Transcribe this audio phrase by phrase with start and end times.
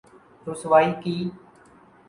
[0.47, 1.31] رسوائی کی‘‘۔